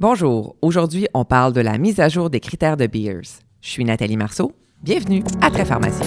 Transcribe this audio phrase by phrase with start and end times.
[0.00, 3.42] Bonjour, aujourd'hui on parle de la mise à jour des critères de Beers.
[3.60, 6.06] Je suis Nathalie Marceau, bienvenue à Très Pharmacien.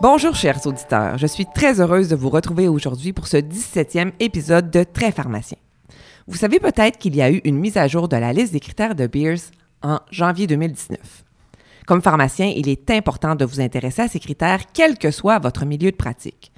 [0.00, 4.70] Bonjour chers auditeurs, je suis très heureuse de vous retrouver aujourd'hui pour ce 17e épisode
[4.70, 5.58] de Très Pharmacien.
[6.28, 8.58] Vous savez peut-être qu'il y a eu une mise à jour de la liste des
[8.58, 9.52] critères de Beers
[9.82, 10.98] en janvier 2019.
[11.86, 15.64] Comme pharmacien, il est important de vous intéresser à ces critères, quel que soit votre
[15.64, 16.50] milieu de pratique.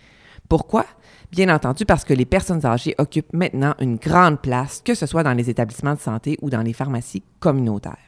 [0.48, 0.86] Pourquoi?
[1.30, 5.22] Bien entendu parce que les personnes âgées occupent maintenant une grande place, que ce soit
[5.22, 7.98] dans les établissements de santé ou dans les pharmacies communautaires.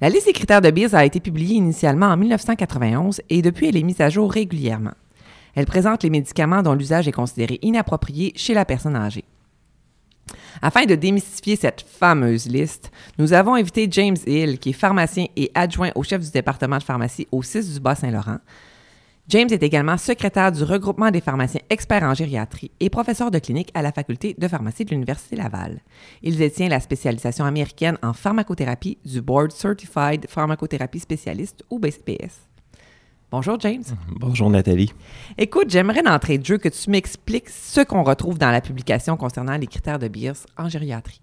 [0.00, 3.76] La liste des critères de Beers a été publiée initialement en 1991 et depuis elle
[3.76, 4.94] est mise à jour régulièrement.
[5.54, 9.24] Elle présente les médicaments dont l'usage est considéré inapproprié chez la personne âgée.
[10.62, 15.50] Afin de démystifier cette fameuse liste, nous avons invité James Hill, qui est pharmacien et
[15.54, 18.38] adjoint au chef du département de pharmacie au 6 du Bas-Saint-Laurent.
[19.28, 23.70] James est également secrétaire du regroupement des pharmaciens experts en gériatrie et professeur de clinique
[23.72, 25.80] à la faculté de pharmacie de l'Université Laval.
[26.22, 32.53] Il détient la spécialisation américaine en pharmacothérapie du Board Certified Pharmacothérapie Spécialiste ou BCPS.
[33.34, 33.82] Bonjour James.
[34.20, 34.92] Bonjour Nathalie.
[35.38, 39.56] Écoute, j'aimerais d'entrée de jeu que tu m'expliques ce qu'on retrouve dans la publication concernant
[39.56, 41.20] les critères de Beers en gériatrie.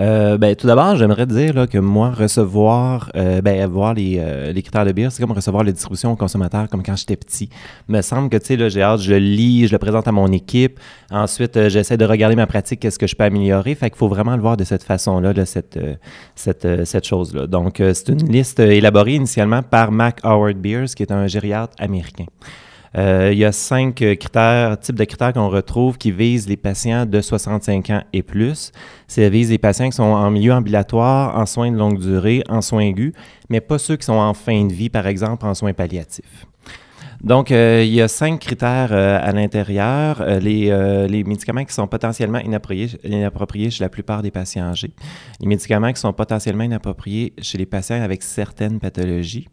[0.00, 4.52] Euh, ben, tout d'abord, j'aimerais dire là, que moi, recevoir, euh, ben, voir les, euh,
[4.52, 7.48] les, critères de bière, c'est comme recevoir les distributions aux consommateurs comme quand j'étais petit.
[7.88, 10.12] Me semble que, tu sais, là, j'ai hâte, je le lis, je le présente à
[10.12, 10.80] mon équipe.
[11.10, 13.74] Ensuite, euh, j'essaie de regarder ma pratique, qu'est-ce que je peux améliorer.
[13.74, 15.78] Fait qu'il faut vraiment le voir de cette façon-là, de cette,
[16.34, 17.46] cette, cette chose-là.
[17.46, 22.26] Donc, c'est une liste élaborée initialement par Mac Howard Beers, qui est un gériatre américain.
[22.96, 27.06] Euh, il y a cinq critères, types de critères qu'on retrouve qui visent les patients
[27.06, 28.72] de 65 ans et plus.
[29.08, 32.60] Ça vise les patients qui sont en milieu ambulatoire, en soins de longue durée, en
[32.60, 33.12] soins aigus,
[33.48, 36.46] mais pas ceux qui sont en fin de vie, par exemple, en soins palliatifs.
[37.24, 40.20] Donc, euh, il y a cinq critères euh, à l'intérieur.
[40.20, 44.64] Euh, les, euh, les, médicaments qui sont potentiellement inappropriés, inappropriés chez la plupart des patients
[44.64, 44.92] âgés.
[45.40, 49.48] Les médicaments qui sont potentiellement inappropriés chez les patients avec certaines pathologies.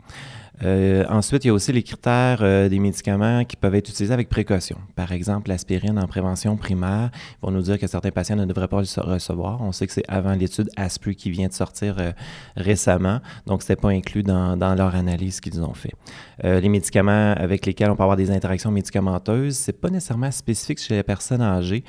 [0.63, 4.13] Euh, ensuite, il y a aussi les critères euh, des médicaments qui peuvent être utilisés
[4.13, 4.77] avec précaution.
[4.95, 7.09] Par exemple, l'aspirine en prévention primaire,
[7.41, 9.61] vont nous dire que certains patients ne devraient pas le recevoir.
[9.61, 12.11] On sait que c'est avant l'étude ASPRI qui vient de sortir euh,
[12.55, 15.93] récemment, donc ce n'était pas inclus dans, dans, leur analyse qu'ils ont fait.
[16.43, 20.79] Euh, les médicaments avec lesquels on peut avoir des interactions médicamenteuses, c'est pas nécessairement spécifique
[20.79, 21.83] chez les personnes âgées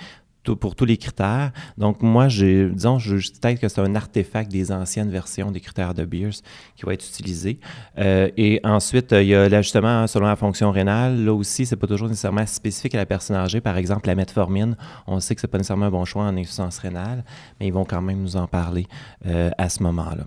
[0.44, 1.52] pour tous les critères.
[1.78, 5.94] Donc, moi, j'ai, disons, je peut-être que c'est un artefact des anciennes versions des critères
[5.94, 6.42] de Beers
[6.76, 7.58] qui va être utilisé.
[7.98, 11.24] Euh, et ensuite, il y a l'ajustement selon la fonction rénale.
[11.24, 13.60] Là aussi, c'est pas toujours nécessairement spécifique à la personne âgée.
[13.60, 14.76] Par exemple, la metformine,
[15.06, 17.24] on sait que c'est pas nécessairement un bon choix en insuffisance rénale,
[17.60, 18.86] mais ils vont quand même nous en parler
[19.26, 20.24] euh, à ce moment-là.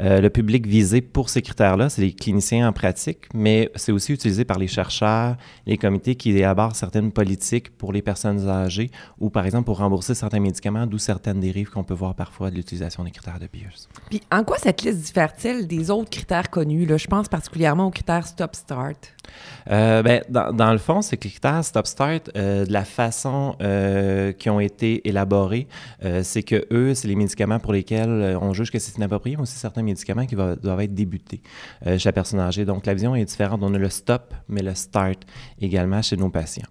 [0.00, 4.12] Euh, le public visé pour ces critères-là, c'est les cliniciens en pratique, mais c'est aussi
[4.12, 5.36] utilisé par les chercheurs,
[5.66, 10.14] les comités qui élaborent certaines politiques pour les personnes âgées ou, par exemple, pour rembourser
[10.14, 13.88] certains médicaments, d'où certaines dérives qu'on peut voir parfois de l'utilisation des critères de Beers.
[14.10, 16.86] Puis en quoi cette liste diffère-t-elle des autres critères connus?
[16.86, 16.96] Là?
[16.96, 19.14] Je pense particulièrement aux critères stop-start.
[19.70, 24.50] Euh, ben, dans, dans, le fond, les critères stop-start, euh, de la façon euh, qui
[24.50, 25.68] ont été élaborés,
[26.04, 29.42] euh, c'est que eux, c'est les médicaments pour lesquels on juge que c'est inapproprié, mais
[29.42, 31.42] aussi certains médicaments qui va, doivent être débutés
[31.84, 32.64] chez la personne âgée.
[32.64, 33.60] Donc la vision est différente.
[33.62, 35.20] On a le stop, mais le start
[35.60, 36.66] également chez nos patients.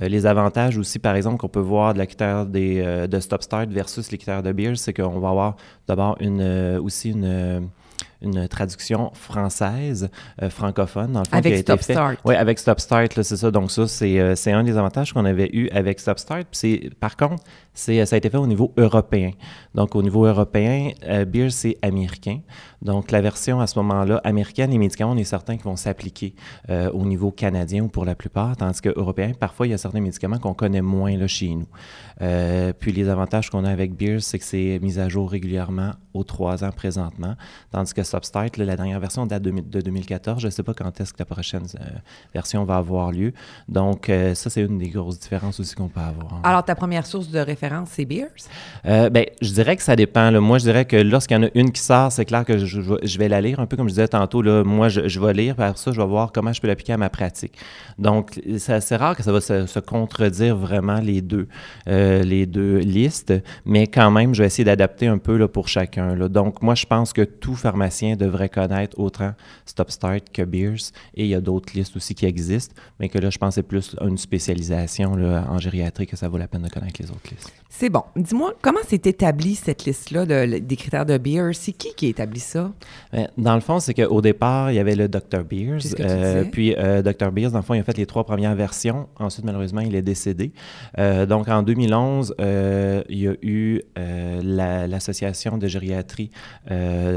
[0.00, 4.10] les avantages aussi, par exemple, qu'on peut voir de la critère des, de stop-start versus
[4.10, 5.56] les de Beers, c'est qu'on va avoir
[5.86, 7.68] d'abord une, aussi une
[8.22, 10.10] une traduction française,
[10.42, 11.92] euh, francophone, dans le fond, avec qui a Stop été fait.
[11.92, 12.18] Start.
[12.24, 13.50] Oui, avec Stop Start, c'est ça.
[13.50, 16.46] Donc ça, c'est euh, un des avantages qu'on avait eu avec Stop Start.
[17.00, 17.42] Par contre,
[17.74, 19.30] ça a été fait au niveau européen.
[19.74, 22.40] Donc, au niveau européen, euh, Beer, c'est américain.
[22.82, 26.34] Donc, la version à ce moment-là américaine, les médicaments, on est certain qu'ils vont s'appliquer
[26.68, 29.78] euh, au niveau canadien ou pour la plupart, tandis que européen, parfois, il y a
[29.78, 31.68] certains médicaments qu'on connaît moins là, chez nous.
[32.20, 35.92] Euh, puis, les avantages qu'on a avec Beer, c'est que c'est mis à jour régulièrement
[36.12, 37.36] aux trois ans présentement,
[37.70, 40.40] tandis que Substart, là, la dernière version date de, de 2014.
[40.40, 41.84] Je ne sais pas quand est-ce que la prochaine euh,
[42.34, 43.32] version va avoir lieu.
[43.68, 46.40] Donc, euh, ça, c'est une des grosses différences aussi qu'on peut avoir.
[46.44, 48.28] Alors, ta première source de référence, c'est Beers?
[48.86, 50.30] Euh, ben, je dirais que ça dépend.
[50.30, 50.40] Là.
[50.40, 53.18] Moi, je dirais que lorsqu'il y en a une qui sort, c'est clair que je,
[53.18, 54.42] vais la lire, un peu comme je disais tantôt.
[54.42, 56.68] Là, moi, je, je vais lire, puis après ça, je vais voir comment je peux
[56.68, 57.56] l'appliquer à ma pratique.
[57.98, 61.48] Donc, c'est assez rare que ça va se, se contredire vraiment les deux,
[61.88, 63.32] euh, les deux listes,
[63.64, 66.14] mais quand même, je vais essayer d'adapter un peu là, pour chacun.
[66.14, 66.28] Là.
[66.28, 69.32] Donc, moi, je pense que tout pharmacien pharmaciens devraient connaître autant
[69.66, 70.90] Stop Start que Beers.
[71.14, 73.62] Et il y a d'autres listes aussi qui existent, mais que là, je pense c'est
[73.62, 77.28] plus une spécialisation là, en gériatrie que ça vaut la peine de connaître les autres
[77.30, 77.52] listes.
[77.68, 78.02] C'est bon.
[78.16, 81.52] Dis-moi, comment s'est établie cette liste-là de, des critères de Beers?
[81.54, 82.72] C'est qui qui a établi ça?
[83.12, 85.44] Ben, dans le fond, c'est qu'au départ, il y avait le Dr.
[85.48, 85.78] Beers.
[86.00, 87.30] Euh, puis euh, Dr.
[87.32, 89.08] Beers, dans le fond, il a fait les trois premières versions.
[89.18, 90.52] Ensuite, malheureusement, il est décédé.
[90.98, 96.30] Euh, donc, en 2011, euh, il y a eu la- l'Association de gériatrie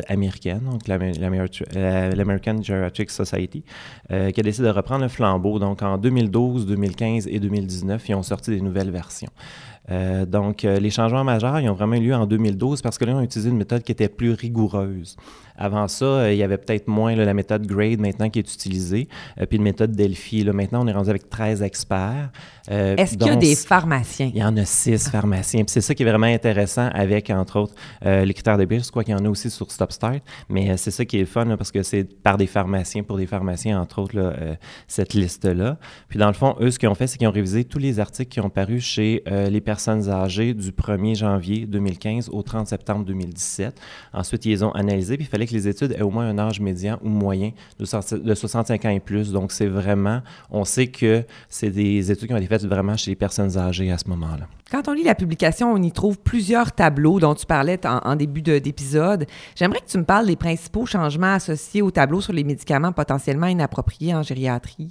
[0.08, 3.64] américaine, donc l'Amer- l'Amer- la- l'American Geriatric Society,
[4.12, 5.60] euh, qui a décidé de reprendre le flambeau.
[5.60, 9.32] Donc, en 2012, 2015 et 2019, ils ont sorti des nouvelles versions.
[9.92, 13.06] Euh, donc, euh, les changements majeurs, ils ont vraiment eu lieu en 2012 parce que
[13.06, 15.16] là, on a utilisé une méthode qui était plus rigoureuse.
[15.58, 18.54] Avant ça, euh, il y avait peut-être moins là, la méthode GRADE maintenant qui est
[18.54, 20.44] utilisée, puis une méthode Delphi.
[20.44, 22.30] Là, maintenant, on est rendu avec 13 experts.
[22.68, 24.32] Est-ce qu'il y a des pharmaciens?
[24.34, 25.64] il y en a six pharmaciens.
[25.64, 28.84] Puis c'est ça qui est vraiment intéressant avec, entre autres, les critères de Beers.
[28.84, 30.20] Je crois qu'il y en a aussi sur Stop Start.
[30.50, 33.18] Mais c'est ça qui est le fun, là, parce que c'est par des pharmaciens, pour
[33.18, 34.34] des pharmaciens, entre autres, là,
[34.88, 35.78] cette liste-là.
[36.10, 38.00] Puis dans le fond, eux, ce qu'ils ont fait, c'est qu'ils ont révisé tous les
[38.00, 39.75] articles qui ont paru chez les personnes
[40.10, 43.80] âgées du 1er janvier 2015 au 30 septembre 2017.
[44.14, 45.18] Ensuite, ils les ont analysés.
[45.18, 47.86] Puis il fallait que les études aient au moins un âge médian ou moyen de,
[47.86, 49.32] sorti- de 65 ans et plus.
[49.32, 53.12] Donc, c'est vraiment, on sait que c'est des études qui ont été faites vraiment chez
[53.12, 54.48] les personnes âgées à ce moment-là.
[54.72, 58.16] Quand on lit la publication, on y trouve plusieurs tableaux dont tu parlais en, en
[58.16, 59.26] début de- d'épisode.
[59.56, 63.46] J'aimerais que tu me parles des principaux changements associés au tableau sur les médicaments potentiellement
[63.48, 64.90] inappropriés en gériatrie.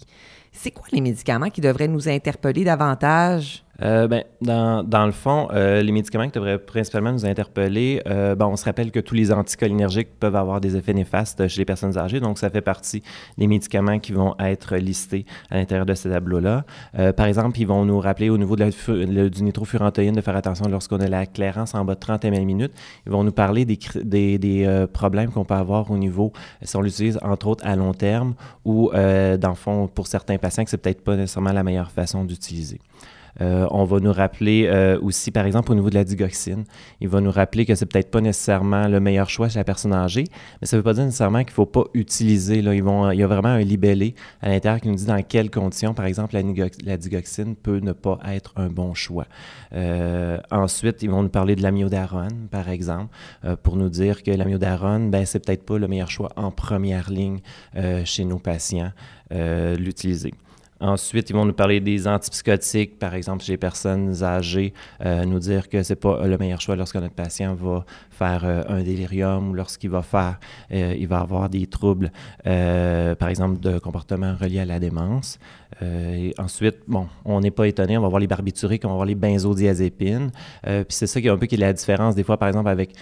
[0.52, 3.63] C'est quoi les médicaments qui devraient nous interpeller davantage?
[3.82, 8.34] Euh, ben, dans, dans le fond, euh, les médicaments qui devraient principalement nous interpeller, euh,
[8.34, 11.64] ben, on se rappelle que tous les anticholinergiques peuvent avoir des effets néfastes chez les
[11.64, 13.02] personnes âgées, donc ça fait partie
[13.38, 16.64] des médicaments qui vont être listés à l'intérieur de ces tableaux-là.
[16.98, 21.00] Euh, par exemple, ils vont nous rappeler au niveau du nitrofurantoïne de faire attention lorsqu'on
[21.00, 22.72] a la clairance en bas de 30 ml minutes.
[23.06, 26.32] Ils vont nous parler des, des, des, euh, problèmes qu'on peut avoir au niveau,
[26.62, 28.34] si on l'utilise entre autres à long terme
[28.64, 31.90] ou euh, dans le fond, pour certains patients, que c'est peut-être pas nécessairement la meilleure
[31.90, 32.80] façon d'utiliser.
[33.40, 36.64] Euh, on va nous rappeler euh, aussi, par exemple, au niveau de la digoxine,
[37.00, 39.92] il va nous rappeler que c'est peut-être pas nécessairement le meilleur choix chez la personne
[39.92, 40.24] âgée,
[40.60, 42.62] mais ça ne veut pas dire nécessairement qu'il ne faut pas utiliser.
[42.62, 45.94] Là, il y a vraiment un libellé à l'intérieur qui nous dit dans quelles conditions,
[45.94, 46.36] par exemple,
[46.84, 49.26] la, digoxine peut ne pas être un bon choix.
[49.72, 53.14] Euh, ensuite, ils vont nous parler de l'amiodarone, par exemple,
[53.62, 57.40] pour nous dire que l'amiodarone, ben, c'est peut-être pas le meilleur choix en première ligne
[58.04, 58.92] chez nos patients,
[59.30, 60.32] l'utiliser.
[60.84, 65.38] Ensuite, ils vont nous parler des antipsychotiques, par exemple, chez les personnes âgées, euh, nous
[65.38, 69.48] dire que c'est pas le meilleur choix lorsque notre patient va faire euh, un délirium
[69.48, 70.38] ou lorsqu'il va faire,
[70.72, 72.12] euh, il va avoir des troubles,
[72.44, 75.38] par exemple, de comportement relié à la démence.
[76.38, 79.14] Ensuite, bon, on n'est pas étonné, on va voir les barbituriques, on va voir les
[79.14, 80.30] benzodiazépines.
[80.62, 82.68] Puis c'est ça qui est un peu qui est la différence, des fois, par exemple,
[82.68, 82.92] avec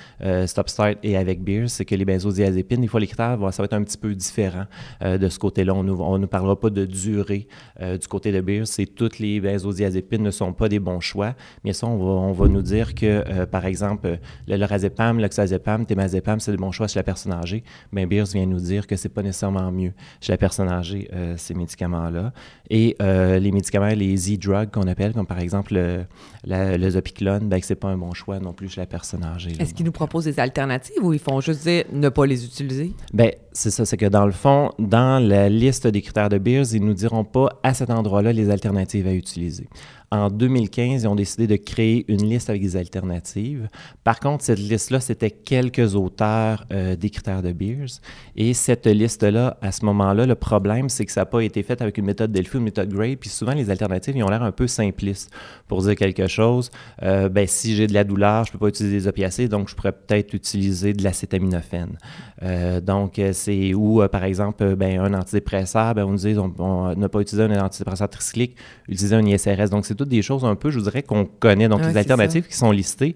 [0.46, 3.66] Stop Start et avec Beers, c'est que les benzodiazépines, des fois, les critères, ça va
[3.66, 4.64] être un petit peu différent
[5.02, 5.74] de ce côté-là.
[5.74, 7.46] On ne nous parlera pas de durée
[7.80, 8.66] euh, du côté de Beers.
[8.66, 11.34] C'est toutes les benzodiazépines ne sont pas des bons choix.
[11.64, 15.86] Mais ça, on va, on va nous dire que, euh, par exemple, le lorazépam, l'oxazépam,
[15.86, 17.64] temazépam, c'est des bons choix chez la personne âgée.
[17.92, 21.34] Mais Beers vient nous dire que c'est pas nécessairement mieux chez la personne âgée, euh,
[21.36, 22.32] ces médicaments-là.
[22.70, 26.04] Et les médicaments, les Z-drugs qu'on appelle, comme par exemple le,
[26.44, 29.52] la- le Zopiclone, ben, c'est pas un bon choix non plus chez la personne âgée.
[29.58, 32.92] Est-ce qu'ils nous proposent des alternatives ou ils font juste dire ne pas les utiliser?
[33.12, 36.72] Ben, c'est ça, c'est que dans le fond, dans la liste des critères de Beers,
[36.72, 39.68] ils nous diront pas à cet endroit-là les alternatives à utiliser.
[40.12, 43.70] En 2015, ils ont décidé de créer une liste avec des alternatives.
[44.04, 48.02] Par contre, cette liste-là, c'était quelques auteurs euh, des critères de Beers.
[48.36, 51.80] Et cette liste-là, à ce moment-là, le problème, c'est que ça n'a pas été fait
[51.80, 53.16] avec une méthode Delphi ou une méthode Gray.
[53.16, 55.30] Puis souvent, les alternatives, ils ont l'air un peu simplistes.
[55.66, 56.70] Pour dire quelque chose,
[57.02, 59.70] euh, ben, si j'ai de la douleur, je ne peux pas utiliser des opiacés, donc
[59.70, 61.96] je pourrais peut-être utiliser de l'acétaminophène.
[62.42, 66.52] Euh, donc, euh, c'est où, par exemple, ben, un antidépresseur, ben, on nous dit on,
[66.58, 68.56] on n'a pas utilisé un antidépresseur tricyclique,
[68.88, 69.70] utiliser un ISRS.
[69.70, 71.68] Donc, c'est toutes des choses un peu, je vous dirais, qu'on connaît.
[71.68, 73.14] Donc, Ouais, les alternatives qui sont listées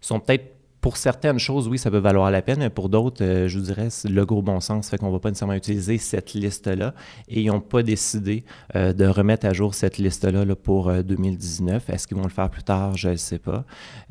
[0.00, 0.55] sont peut-être
[0.86, 3.88] pour certaines choses, oui, ça peut valoir la peine, pour d'autres, euh, je vous dirais,
[4.08, 6.94] le gros bon sens fait qu'on ne va pas nécessairement utiliser cette liste-là.
[7.26, 8.44] Et ils n'ont pas décidé
[8.76, 11.90] euh, de remettre à jour cette liste-là là, pour euh, 2019.
[11.90, 12.96] Est-ce qu'ils vont le faire plus tard?
[12.96, 13.64] Je ne sais pas.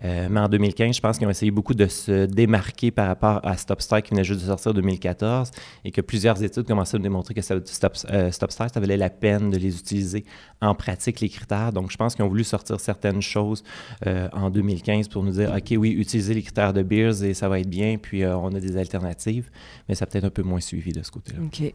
[0.03, 3.39] Euh, mais en 2015, je pense qu'ils ont essayé beaucoup de se démarquer par rapport
[3.43, 5.51] à Stop Start qui venait juste de sortir en 2014
[5.85, 7.63] et que plusieurs études commençaient à démontrer que Stop,
[8.11, 10.25] euh, Stop ça valait la peine de les utiliser
[10.61, 11.71] en pratique, les critères.
[11.71, 13.63] Donc, je pense qu'ils ont voulu sortir certaines choses
[14.05, 17.49] euh, en 2015 pour nous dire, OK, oui, utilisez les critères de Beers et ça
[17.49, 19.49] va être bien, puis euh, on a des alternatives,
[19.87, 21.39] mais ça a peut-être un peu moins suivi de ce côté-là.
[21.43, 21.73] OK.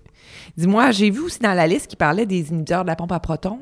[0.56, 3.20] Dis-moi, j'ai vu aussi dans la liste qui parlait des inhibiteurs de la pompe à
[3.20, 3.60] protons.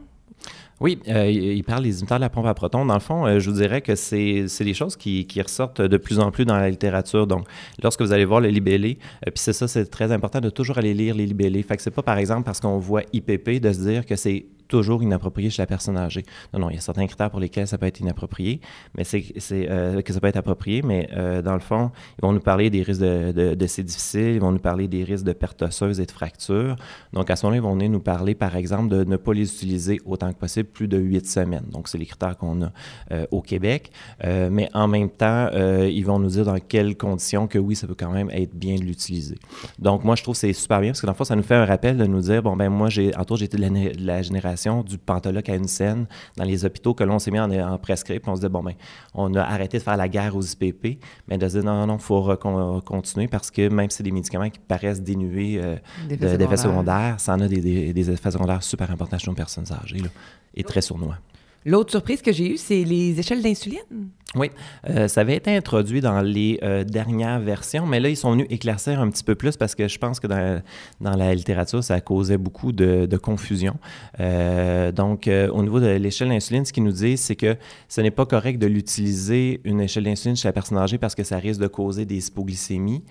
[0.81, 2.87] Oui, euh, il parle des inhibiteurs de la pompe à protons.
[2.87, 5.97] Dans le fond, euh, je vous dirais que c'est des choses qui, qui, ressortent de
[5.97, 7.27] plus en plus dans la littérature.
[7.27, 7.49] Donc,
[7.83, 10.79] lorsque vous allez voir le libellé, euh, puis c'est ça, c'est très important de toujours
[10.79, 11.63] aller lire les libellés.
[11.65, 14.47] Fait que c'est pas, par exemple, parce qu'on voit IPP de se dire que c'est
[14.69, 16.25] toujours inapproprié chez la personne âgée.
[16.53, 18.61] Non, non, il y a certains critères pour lesquels ça peut être inapproprié,
[18.97, 22.33] mais c'est euh, que ça peut être approprié, mais euh, dans le fond, ils vont
[22.33, 25.25] nous parler des risques de, de, de c'est difficile, ils vont nous parler des risques
[25.25, 26.77] de perte osseuse et de fractures.
[27.13, 29.53] Donc, à ce moment-là, ils vont venir nous parler, par exemple, de ne pas les
[29.53, 31.67] utiliser autant que possible plus de huit semaines.
[31.71, 32.73] Donc, c'est les critères qu'on a
[33.13, 33.91] euh, au Québec.
[34.25, 37.95] Mais en même temps, ils vont nous dire dans quelles conditions que oui, ça peut
[37.99, 39.37] quand même être bien de l'utiliser.
[39.79, 41.43] Donc, moi, je trouve que c'est super bien parce que dans le fond, ça nous
[41.43, 44.07] fait un rappel de nous dire, bon, ben moi, j'ai, en tout j'étais de de
[44.07, 47.51] la génération du Pantoloc à une scène dans les hôpitaux que l'on s'est mis en,
[47.51, 48.27] en prescript.
[48.29, 48.75] On se dit, bon, ben,
[49.15, 50.99] on a arrêté de faire la guerre aux IPP,
[51.29, 52.37] mais de se dire, non, non, il faut
[52.85, 55.77] continuer parce que même si c'est des médicaments qui paraissent dénués euh,
[56.09, 59.67] d'effets secondaires, ça en a des, des, des, effets secondaires super importants chez une personnes
[59.73, 60.09] âgées là,
[60.55, 61.19] et très sournois.
[61.65, 64.11] L'autre surprise que j'ai eue, c'est les échelles d'insuline.
[64.35, 64.51] Oui,
[64.91, 68.47] euh, ça avait été introduit dans les euh, dernières versions, mais là, ils sont venus
[68.51, 70.61] éclaircir un petit peu plus parce que je pense que dans,
[71.01, 73.77] la littérature, ça causait beaucoup de, confusion.
[74.21, 77.57] Euh, donc, au niveau de l'échelle d'insuline, ce qu'ils nous disent, c'est que
[77.89, 81.25] ce n'est pas correct de l'utiliser, une échelle d'insuline chez la personne âgée, parce que
[81.25, 83.03] ça risque de causer des hypoglycémies.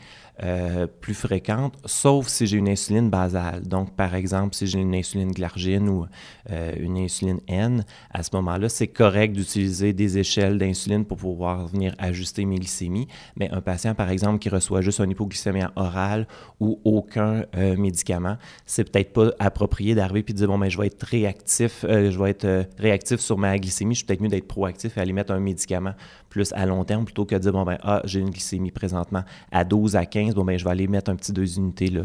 [0.44, 3.64] Euh, plus fréquentes, sauf si j'ai une insuline basale.
[3.68, 6.06] Donc, par exemple, si j'ai une insuline glargine ou
[6.52, 11.66] euh, une insuline N, à ce moment-là, c'est correct d'utiliser des échelles d'insuline pour pouvoir
[11.66, 13.08] venir ajuster mes glycémies.
[13.36, 16.28] Mais un patient, par exemple, qui reçoit juste un hypoglycémie oral
[16.60, 20.78] ou aucun euh, médicament, c'est peut-être pas approprié d'arriver puis de dire bon ben je
[20.78, 23.96] vais être réactif, je vais être réactif sur ma glycémie.
[23.96, 25.94] Je suis peut-être mieux d'être proactif et aller mettre un médicament
[26.38, 29.24] plus à long terme plutôt que de dire bon ben ah j'ai une glycémie présentement
[29.52, 32.04] à 12 à 15, bon ben je vais aller mettre un petit deux unités là,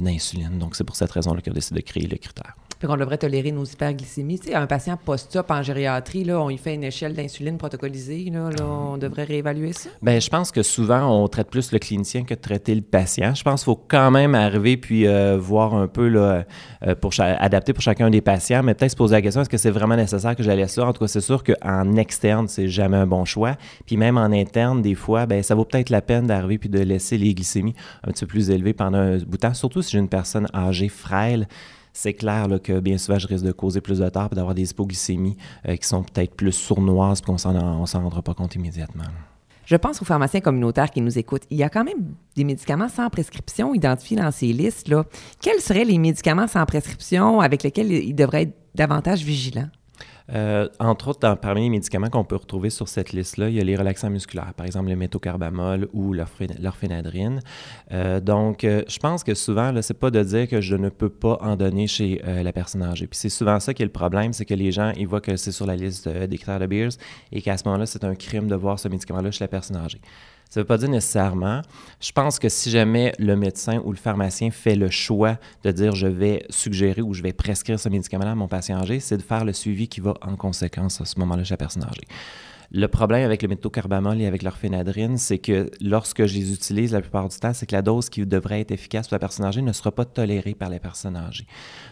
[0.00, 0.58] d'insuline.
[0.58, 2.54] Donc c'est pour cette raison là qu'on décide de créer le critère.
[2.82, 4.40] Puis qu'on devrait tolérer nos hyperglycémies.
[4.40, 8.28] Tu sais, un patient post-op en gériatrie, là, on lui fait une échelle d'insuline protocolisée.
[8.28, 9.88] Là, là, on devrait réévaluer ça?
[10.02, 13.36] Bien, je pense que souvent, on traite plus le clinicien que de traiter le patient.
[13.36, 16.44] Je pense qu'il faut quand même arriver puis euh, voir un peu, là,
[16.84, 19.58] euh, pour adapter pour chacun des patients, mais peut-être se poser la question, est-ce que
[19.58, 20.84] c'est vraiment nécessaire que j'allais ça?
[20.84, 23.54] En tout cas, c'est sûr qu'en externe, c'est jamais un bon choix.
[23.86, 26.80] Puis même en interne, des fois, ben ça vaut peut-être la peine d'arriver puis de
[26.80, 29.92] laisser les glycémies un petit peu plus élevées pendant un bout de temps, surtout si
[29.92, 31.46] j'ai une personne âgée, frêle
[31.92, 34.70] c'est clair que bien souvent, je risque de causer plus de tort et d'avoir des
[34.70, 35.36] hypoglycémies
[35.68, 39.04] euh, qui sont peut-être plus sournoises qu'on ne s'en rendra pas compte immédiatement.
[39.64, 41.44] Je pense aux pharmaciens communautaires qui nous écoutent.
[41.50, 44.88] Il y a quand même des médicaments sans prescription identifiés dans ces listes.
[44.88, 45.04] Là.
[45.40, 49.68] Quels seraient les médicaments sans prescription avec lesquels ils devraient être davantage vigilants?
[50.32, 53.64] Euh, entre autres, parmi les médicaments qu'on peut retrouver sur cette liste-là, il y a
[53.64, 57.40] les relaxants musculaires, par exemple le méthocarbamol ou l'orphénadrine.
[57.92, 60.88] Euh, donc, euh, je pense que souvent, ce n'est pas de dire que je ne
[60.88, 63.06] peux pas en donner chez la personne âgée.
[63.06, 65.36] Puis c'est souvent ça qui est le problème, c'est que les gens, ils voient que
[65.36, 66.90] c'est sur la liste des critères de Beers
[67.32, 70.00] et qu'à ce moment-là, c'est un crime de voir ce médicament-là chez la personne âgée.
[70.52, 71.62] Ça ne veut pas dire nécessairement.
[71.98, 75.94] Je pense que si jamais le médecin ou le pharmacien fait le choix de dire
[75.94, 79.22] je vais suggérer ou je vais prescrire ce médicament-là à mon patient âgé, c'est de
[79.22, 82.06] faire le suivi qui va en conséquence à ce moment-là chez la personne âgée.
[82.74, 87.02] Le problème avec le méthocarbamol et avec l'orphénadrine, c'est que lorsque je les utilise la
[87.02, 89.60] plupart du temps, c'est que la dose qui devrait être efficace pour la personne âgée
[89.60, 91.46] ne sera pas tolérée par les personnes âgées.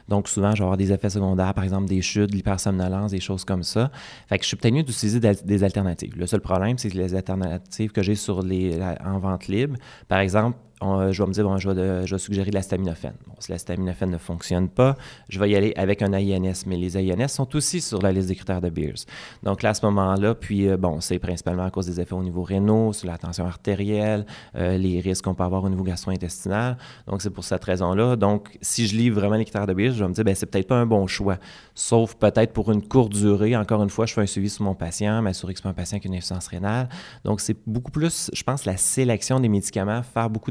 [0.09, 3.21] Donc souvent, je vais avoir des effets secondaires, par exemple des chutes, de l'hypersomnolence, des
[3.21, 3.91] choses comme ça.
[4.31, 6.15] Fait que je suis peut-être d'utiliser des alternatives.
[6.17, 9.77] Le seul problème, c'est que les alternatives que j'ai sur les en vente libre,
[10.09, 13.15] par exemple, je vais me dire, bon, je vais, suggérer de l'acétaminophène.
[13.27, 14.97] Bon, si l'acétaminophène ne fonctionne pas,
[15.29, 16.65] je vais y aller avec un AINS.
[16.67, 19.05] Mais les AINS sont aussi sur la liste des critères de Beers.
[19.43, 22.23] Donc là, à ce moment-là, puis euh, bon, c'est principalement à cause des effets au
[22.23, 22.61] niveau rénal,
[22.93, 26.77] sur la tension artérielle, euh, les risques qu'on peut avoir au niveau gastro-intestinal.
[27.07, 28.17] Donc c'est pour cette raison-là.
[28.17, 30.47] Donc si je lis vraiment les critères de Beers, je vais me dire, ben c'est
[30.47, 31.39] peut-être pas un bon choix.
[31.75, 33.57] Sauf peut-être pour une courte durée.
[33.57, 35.75] Encore une fois, je fais un suivi sur mon patient, m'assurer que c'est pas un
[35.75, 36.89] patient qui a une insuffisance rénale.
[37.25, 40.51] Donc c'est beaucoup plus, je pense, la sélection des médicaments, faire beaucoup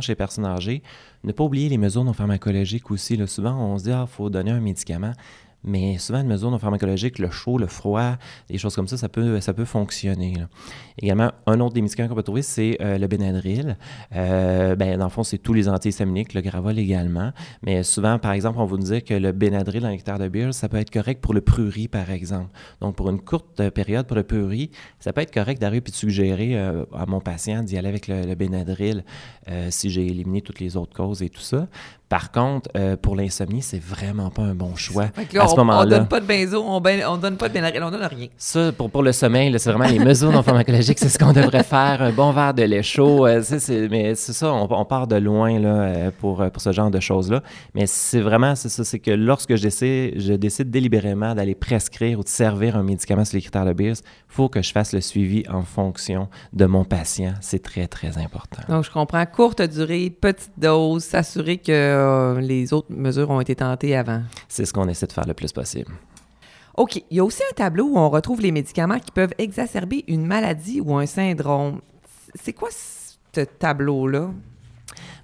[0.00, 0.82] chez les personnes âgées.
[1.24, 3.18] Ne pas oublier les mesures non pharmacologiques aussi.
[3.26, 5.12] Souvent, on se dit, ah, il faut donner un médicament.
[5.68, 8.16] Mais souvent, une mesure non pharmacologique, le chaud, le froid,
[8.48, 10.34] des choses comme ça, ça peut, ça peut fonctionner.
[11.00, 13.76] Également, un autre des médicaments qu'on peut trouver, c'est euh, le Benadryl.
[14.14, 17.32] Euh, ben, dans le fond, c'est tous les antihistaminiques, le Gravol également.
[17.62, 20.54] Mais souvent, par exemple, on va nous dire que le Benadryl en hectare de Beers,
[20.54, 22.50] ça peut être correct pour le prurit, par exemple.
[22.80, 25.94] Donc, pour une courte période pour le prurit, ça peut être correct d'arriver et de
[25.94, 29.04] suggérer euh, à mon patient d'y aller avec le, le Benadryl
[29.70, 31.68] si j'ai éliminé toutes les autres causes et tout ça.
[32.08, 35.46] Par contre, euh, pour l'insomnie, c'est vraiment pas un bon choix Fait que là, à
[35.48, 35.98] ce on, on moment-là.
[35.98, 38.28] donne pas de benzo, on, ben- on donne pas de Benadryl, on donne rien.
[38.38, 41.64] Ça, pour, pour le sommeil, c'est vraiment les mesures non pharmacologiques, c'est ce qu'on devrait
[41.64, 42.00] faire.
[42.00, 43.42] Un bon verre de lait chaud, euh,
[43.90, 46.90] mais c'est ça, on, on part de loin là, euh, pour, euh, pour ce genre
[46.90, 47.42] de choses-là.
[47.74, 52.18] Mais c'est vraiment, c'est ça, c'est que lorsque je décide, je décide délibérément d'aller prescrire
[52.18, 54.92] ou de servir un médicament sur les critères de Beers, il faut que je fasse
[54.94, 57.34] le suivi en fonction de mon patient.
[57.40, 58.62] C'est très, très important.
[58.68, 59.24] Donc, je comprends.
[59.26, 64.22] Courte durée, petite dose, s'assurer que euh, les autres mesures ont été tentées avant.
[64.48, 65.92] C'est ce qu'on essaie de faire le plus possible.
[66.76, 67.02] OK.
[67.10, 70.26] Il y a aussi un tableau où on retrouve les médicaments qui peuvent exacerber une
[70.26, 71.80] maladie ou un syndrome.
[72.34, 74.30] C'est quoi ce tableau-là?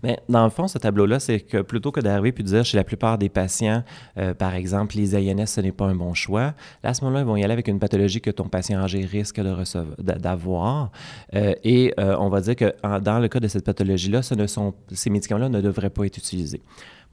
[0.03, 2.77] Mais dans le fond, ce tableau-là, c'est que plutôt que d'arriver puis de dire chez
[2.77, 3.83] la plupart des patients,
[4.19, 7.23] euh, par exemple, les INS, ce n'est pas un bon choix, là, à ce moment-là,
[7.23, 9.41] ils vont y aller avec une pathologie que ton patient âgé risque
[9.99, 10.91] d'avoir.
[11.35, 15.49] Euh, et euh, on va dire que dans le cas de cette pathologie-là, ces médicaments-là
[15.49, 16.61] ne devraient pas être utilisés.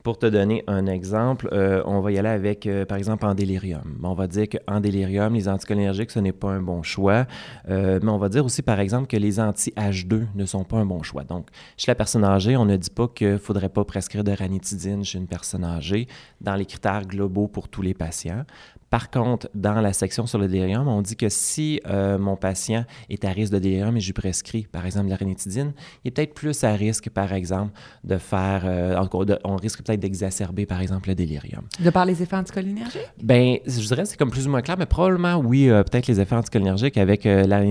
[0.03, 3.35] Pour te donner un exemple, euh, on va y aller avec, euh, par exemple, en
[3.35, 3.99] délirium.
[4.01, 7.27] On va dire qu'en délirium, les anticholinergiques, ce n'est pas un bon choix.
[7.69, 10.85] Euh, mais on va dire aussi, par exemple, que les anti-H2 ne sont pas un
[10.85, 11.23] bon choix.
[11.23, 14.31] Donc, chez la personne âgée, on ne dit pas qu'il ne faudrait pas prescrire de
[14.31, 16.07] ranitidine chez une personne âgée
[16.39, 18.43] dans les critères globaux pour tous les patients.
[18.91, 22.83] Par contre, dans la section sur le délirium, on dit que si euh, mon patient
[23.09, 25.71] est à risque de délirium et je lui prescris, par exemple, de la ranitidine,
[26.03, 27.71] il est peut-être plus à risque, par exemple,
[28.03, 31.63] de faire, euh, de- on risque peut-être d'exacerber, par exemple, le délirium.
[31.79, 33.09] De par les effets anticholinergiques?
[33.23, 36.07] Ben, je dirais que c'est comme plus ou moins clair, mais probablement, oui, euh, peut-être
[36.07, 37.61] les effets anticholinergiques avec euh, la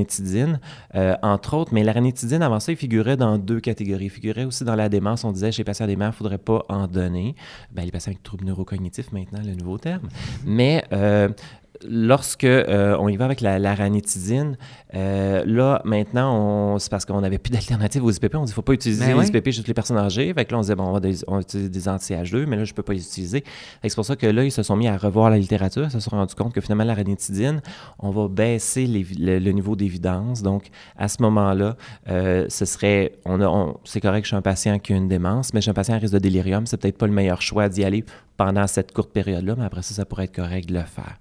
[1.23, 1.75] entre autres.
[1.75, 1.93] Mais la
[2.41, 4.07] avant ça, il figurait dans deux catégories.
[4.07, 5.25] Il figurait aussi dans la démence.
[5.25, 7.35] On disait chez les patients déments, il ne faudrait pas en donner.
[7.73, 10.09] Ben, les patients avec troubles neurocognitifs, maintenant, le nouveau terme.
[10.47, 10.83] Mais
[11.89, 14.59] lorsque euh, on y va avec la, la ranitidine,
[14.95, 18.35] euh, là, maintenant, c'est parce qu'on n'avait plus d'alternative aux IPP.
[18.35, 19.27] On dit qu'il ne faut pas utiliser Ben les oui.
[19.29, 20.33] IPP juste les personnes âgées.
[20.35, 22.73] Fait que là, on disait, bon, on va, des- on des anti-H2, mais là, je
[22.73, 23.45] ne peux pas les utiliser.
[23.83, 25.85] C'est pour ça que là, ils se sont mis à revoir la littérature.
[25.85, 27.63] Ils se sont rendus compte que finalement, la ranitidine,
[27.99, 30.43] on va baisser les- le, le niveau d'évidence.
[30.43, 31.77] Donc, à ce moment-là,
[32.11, 34.97] euh, ce serait, on a, on- c'est correct que je suis un patient qui a
[34.97, 36.67] une démence, mais je suis un patient à risque de délirium.
[36.67, 38.05] C'est peut-être pas le meilleur choix d'y aller
[38.41, 41.19] pendant cette courte période-là, mais après ça, ça pourrait être correct de le faire.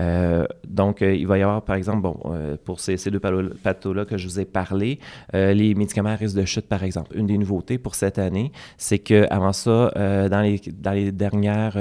[0.00, 3.20] Euh, donc, euh, il va y avoir, par exemple, bon, euh, pour ces, ces deux
[3.20, 4.98] pathos-là que je vous ai parlé,
[5.32, 7.16] les médicaments à risque de chute, par exemple.
[7.16, 9.92] Une des nouveautés pour cette année, c'est qu'avant ça,
[10.28, 11.78] dans, les, dans les dernières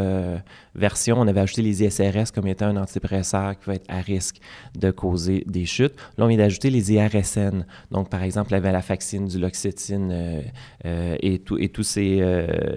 [0.75, 4.37] versions, on avait ajouté les ISRS comme étant un antidépresseur qui va être à risque
[4.77, 5.95] de causer des chutes.
[6.17, 7.65] Là, on vient d'ajouter les IRSN.
[7.91, 10.43] Donc, par exemple, la venlafaxine, du loxétine
[10.83, 12.21] et, tout- et, tous ces,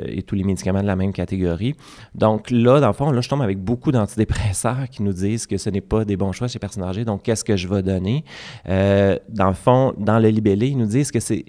[0.06, 1.74] et tous les médicaments de la même catégorie.
[2.14, 5.56] Donc là, dans le fond, là, je tombe avec beaucoup d'antidépresseurs qui nous disent que
[5.56, 7.04] ce n'est pas des bons choix chez personnes âgées.
[7.04, 8.24] Donc, qu'est-ce que je vais donner?
[8.68, 11.44] Euh, dans le fond, dans le libellé, ils nous disent que c'est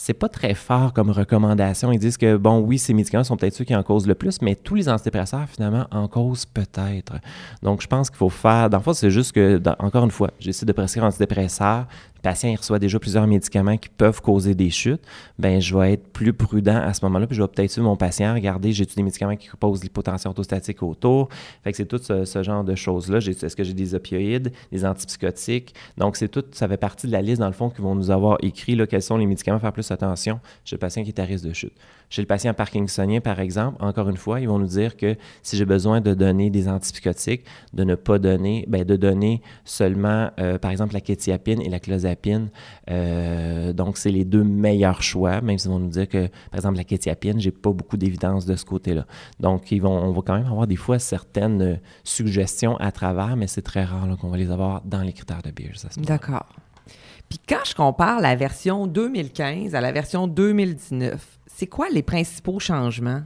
[0.00, 1.92] c'est pas très fort comme recommandation.
[1.92, 4.40] Ils disent que, bon, oui, ces médicaments sont peut-être ceux qui en causent le plus,
[4.40, 7.14] mais tous les antidépresseurs, finalement, en causent peut-être.
[7.62, 8.70] Donc, je pense qu'il faut faire.
[8.70, 11.86] Dans le fond, c'est juste que, encore une fois, j'essaie de prescrire un antidépresseur.
[12.20, 15.00] Le patient, il reçoit déjà plusieurs médicaments qui peuvent causer des chutes.
[15.38, 17.96] Ben, je vais être plus prudent à ce moment-là, puis je vais peut-être suivre mon
[17.96, 18.34] patient.
[18.34, 21.30] Regardez, j'ai des médicaments qui causent l'hypotension orthostatique autour?
[21.64, 23.18] Fait que c'est tout ce, genre de choses-là.
[23.18, 25.74] Est-ce que j'ai des opioïdes, des antipsychotiques?
[25.96, 28.10] Donc, c'est tout, ça fait partie de la liste, dans le fond, qui vont nous
[28.10, 31.20] avoir écrit quels sont les médicaments à faire plus attention chez le patient qui est
[31.20, 31.72] à risque de chute.
[32.10, 35.56] Chez le patient parkinsonien, par exemple, encore une fois, ils vont nous dire que si
[35.56, 40.58] j'ai besoin de donner des antipsychotiques, de ne pas donner, ben, de donner seulement, euh,
[40.58, 42.09] par exemple, la kétiapine et la clozapine.
[42.90, 46.76] Euh, donc, c'est les deux meilleurs choix, même s'ils vont nous dire que, par exemple,
[46.76, 49.06] la kétiapine, j'ai pas beaucoup d'évidence de ce côté-là.
[49.38, 53.46] Donc, ils vont, on va quand même avoir des fois certaines suggestions à travers, mais
[53.46, 55.86] c'est très rare qu'on va les avoir dans les critères de Beers.
[55.98, 56.46] D'accord.
[57.28, 62.58] Puis quand je compare la version 2015 à la version 2019, c'est quoi les principaux
[62.58, 63.22] changements?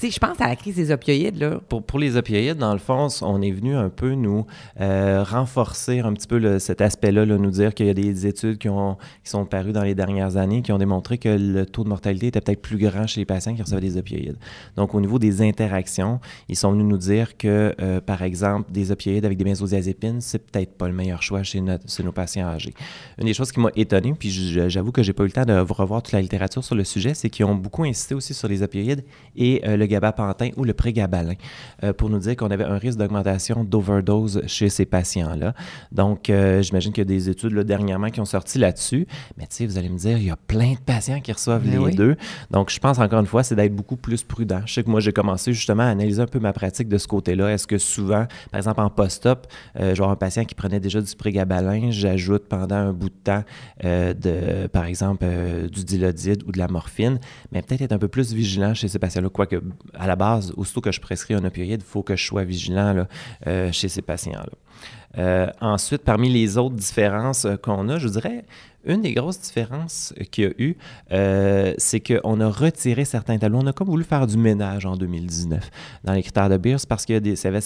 [0.00, 1.60] Sais, je pense à la crise des opioïdes, là.
[1.68, 4.46] Pour, pour les opioïdes, dans le fond, on est venu un peu nous
[4.80, 8.56] euh, renforcer un petit peu cet aspect-là, là, nous dire qu'il y a des études
[8.56, 11.84] qui, ont, qui sont parues dans les dernières années qui ont démontré que le taux
[11.84, 14.38] de mortalité était peut-être plus grand chez les patients qui recevaient des opioïdes.
[14.74, 18.92] Donc, au niveau des interactions, ils sont venus nous dire que, euh, par exemple, des
[18.92, 22.48] opioïdes avec des benzodiazépines, c'est peut-être pas le meilleur choix chez, notre- chez nos patients
[22.48, 22.72] âgés.
[23.18, 25.58] Une des choses qui m'a étonné, puis j'avoue que j'ai pas eu le temps de
[25.58, 28.62] revoir toute la littérature sur le sujet, c'est qu'ils ont beaucoup insisté aussi sur les
[28.62, 29.04] opioïdes
[29.36, 31.34] et euh, le gabapentin ou le prégabalin
[31.96, 35.54] pour nous dire qu'on avait un risque d'augmentation d'overdose chez ces patients-là.
[35.92, 39.06] Donc, j'imagine qu'il y a des études là, dernièrement qui ont sorti là-dessus.
[39.36, 41.64] Mais tu sais, vous allez me dire, il y a plein de patients qui reçoivent
[41.64, 42.16] Ben les deux.
[42.50, 44.60] Donc, je pense encore une fois, c'est d'être beaucoup plus prudent.
[44.66, 47.08] Je sais que moi, j'ai commencé justement à analyser un peu ma pratique de ce
[47.08, 47.52] côté-là.
[47.52, 49.46] Est-ce que souvent, par exemple, en post-op,
[49.78, 53.44] euh, genre un patient qui prenait déjà du prégabalin, j'ajoute pendant un bout de temps,
[53.84, 57.18] euh, de, par exemple, euh, du dilodide ou de la morphine,
[57.52, 59.28] mais peut-être être un peu plus vigilant chez ces patients-là.
[59.28, 59.56] Quoique,
[59.94, 62.92] à la base, aussitôt que je prescris un opioïde, il faut que je sois vigilant
[62.92, 63.08] là,
[63.46, 64.52] euh, chez ces patients-là.
[65.18, 68.44] Euh, ensuite, parmi les autres différences euh, qu'on a, je vous dirais,
[68.84, 70.76] une des grosses différences qu'il y a eu,
[71.78, 73.58] c'est qu'on a retiré certains tableaux.
[73.62, 75.70] On a comme voulu faire du ménage en 2019
[76.04, 77.60] dans les critères de Beers parce qu'il y, avait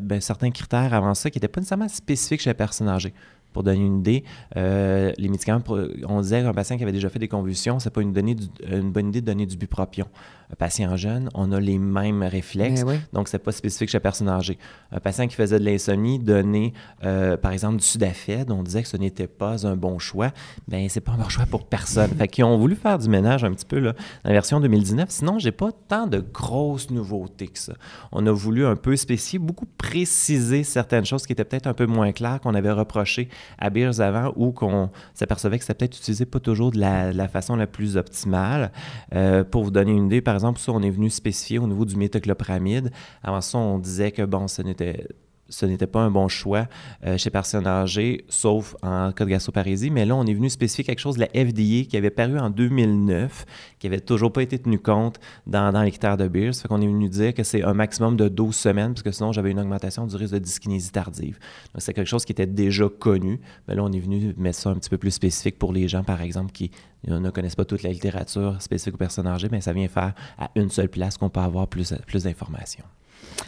[0.00, 3.12] ben, certains critères avant ça qui n'étaient pas nécessairement spécifiques chez la personne âgée.
[3.52, 4.24] Pour donner une idée,
[4.56, 5.62] les médicaments,
[6.08, 9.08] on disait qu'un patient qui avait déjà fait des convulsions, c'est pas une, une bonne
[9.08, 10.06] idée de donner du bupropion.
[10.50, 12.82] Un patient jeune, on a les mêmes réflexes.
[12.82, 13.00] Ben oui.
[13.12, 14.58] Donc, c'est pas spécifique chez la personne âgée.
[14.92, 16.72] Un patient qui faisait de l'insomnie, donner,
[17.04, 20.30] euh, par exemple, du Sudafed, on disait que ce n'était pas un bon choix.
[20.68, 22.10] Ben, c'est pas un bon choix pour personne.
[22.18, 25.10] fait qu'ils ont voulu faire du ménage un petit peu là, dans la version 2019.
[25.10, 27.74] Sinon, j'ai pas tant de grosses nouveautés que ça.
[28.12, 31.86] On a voulu un peu spécifier, beaucoup préciser certaines choses qui étaient peut-être un peu
[31.86, 33.28] moins claires qu'on avait reproché
[33.58, 37.16] à Beers avant ou qu'on s'apercevait que c'était peut-être utilisé pas toujours de la, de
[37.16, 38.72] la façon la plus optimale.
[39.14, 41.84] Euh, pour vous donner une idée, par exemple, ça, on est venu spécifier au niveau
[41.84, 42.90] du méthoclopramide.
[43.22, 45.06] Avant ça, on disait que, bon, ce n'était
[45.48, 46.66] ce n'était pas un bon choix
[47.04, 49.90] euh, chez personnes âgées, sauf en cas de gastroparésie.
[49.90, 52.50] Mais là, on est venu spécifier quelque chose de la FDA qui avait paru en
[52.50, 53.44] 2009,
[53.78, 56.54] qui avait toujours pas été tenu compte dans, dans les critères de Beers.
[56.54, 59.32] Fait qu'on est venu dire que c'est un maximum de 12 semaines, parce que sinon,
[59.32, 61.38] j'avais une augmentation du risque de dyskinésie tardive.
[61.74, 63.40] Donc, c'est quelque chose qui était déjà connu.
[63.68, 66.04] Mais là, on est venu mettre ça un petit peu plus spécifique pour les gens,
[66.04, 66.70] par exemple, qui
[67.06, 70.50] ne connaissent pas toute la littérature spécifique aux personnes âgées, mais ça vient faire à
[70.54, 72.84] une seule place qu'on peut avoir plus, plus d'informations.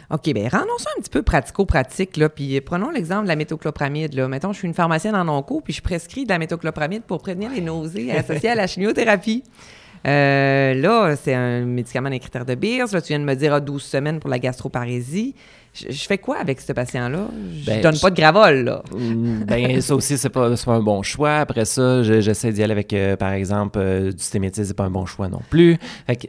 [0.09, 4.13] OK, bien, rendons ça un petit peu pratico-pratique, là, puis prenons l'exemple de la méthoclopramide,
[4.13, 4.27] là.
[4.27, 7.51] Mettons, je suis une pharmacienne en onco, puis je prescris de la méthoclopramide pour prévenir
[7.51, 9.43] les nausées associées à la chimiothérapie.
[10.05, 12.93] Euh, là, c'est un médicament des critères de Beers.
[12.93, 15.35] Là, tu viens de me dire ah, 12 semaines pour la gastroparésie.
[15.79, 17.27] Je, je fais quoi avec ce patient-là?
[17.61, 18.83] Je Ben, donne pas de gravol, là.
[18.95, 21.35] Mm, ben, ça aussi, c'est pas, pas un bon choix.
[21.35, 24.85] Après ça, je- j'essaie d'y aller avec, euh, par exemple, euh, du stémétisme, c'est pas
[24.85, 25.77] un bon choix non plus.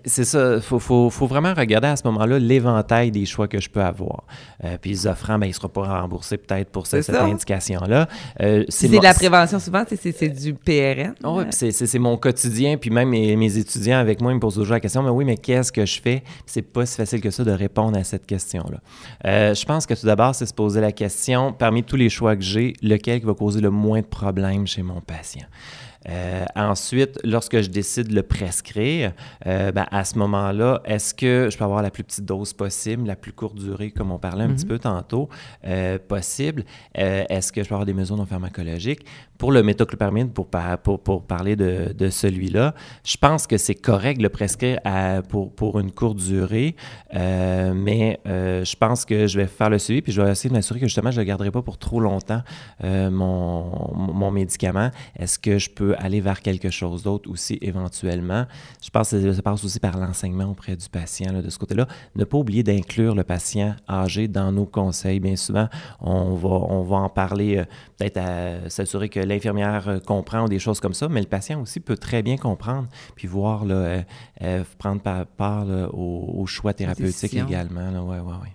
[0.05, 3.71] C'est ça, faut, faut, faut vraiment regarder à ce moment-là l'éventail des choix que je
[3.71, 4.25] peux avoir.
[4.65, 8.09] Euh, puis les offrants, ben, il sera pas remboursé peut-être pour cette, indication-là.
[8.69, 11.15] C'est de la prévention, souvent, c'est- du PRN.
[11.25, 14.55] Ouais, puis c'est- mon quotidien, puis même mes, mes étudiants avec moi, ils me posent
[14.55, 16.23] toujours la question, mais oui, mais qu'est-ce que je fais?
[16.47, 18.79] C'est pas si facile que ça de répondre à cette question-là.
[19.39, 22.35] Euh, je pense que tout d'abord, c'est se poser la question, parmi tous les choix
[22.35, 25.47] que j'ai, lequel va causer le moins de problèmes chez mon patient?
[26.09, 29.13] Euh, ensuite, lorsque je décide de le prescrire,
[29.47, 33.07] euh, ben, à ce moment-là, est-ce que je peux avoir la plus petite dose possible,
[33.07, 35.29] la plus courte durée, comme on parlait un petit peu tantôt,
[35.67, 36.65] euh, possible?
[36.95, 39.05] Est-ce que je peux avoir des mesures non pharmacologiques?
[39.39, 40.49] Pour le méthoclopramide, pour,
[40.83, 45.23] pour, pour parler de, de celui-là, je pense que c'est correct de le prescrire à-
[45.23, 46.75] pour, pour une courte durée,
[47.15, 50.81] mais je pense que je vais faire le suivi, puis je vais essayer de m'assurer
[50.81, 52.43] que justement, je ne le garderai pas pour trop longtemps,
[52.83, 54.91] mon, mon médicament.
[55.17, 58.47] Est-ce que je peux aller vers quelque chose d'autre aussi éventuellement?
[58.83, 61.87] Je pense que ça passe aussi par l'enseignement auprès du patient là, de ce côté-là.
[62.17, 65.21] Ne pas oublier d'inclure le patient âgé dans nos conseils.
[65.21, 65.69] Bien souvent,
[66.01, 67.65] on va, on va en parler, euh,
[67.97, 71.61] peut-être à s'assurer que l'infirmière euh, comprend ou des choses comme ça, mais le patient
[71.61, 74.03] aussi peut très bien comprendre, puis voir, là, euh,
[74.43, 77.91] euh, prendre par- part là, au, au choix thérapeutique également.
[77.91, 78.03] Là.
[78.03, 78.53] Ouais, ouais, ouais.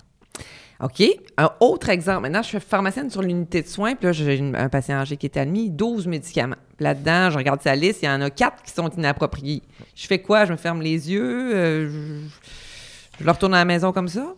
[0.84, 1.04] OK?
[1.38, 2.24] Un autre exemple.
[2.24, 5.28] Maintenant, je suis pharmacienne sur l'unité de soins, puis là, j'ai un patient âgé qui
[5.28, 6.58] est admis, 12 médicaments.
[6.76, 9.62] Puis Là-dedans, je regarde sa liste, il y en a quatre qui sont inappropriés.
[9.96, 10.46] Je fais quoi?
[10.46, 11.56] Je me ferme les yeux?
[11.56, 14.36] euh, je, je le retourne à la maison comme ça?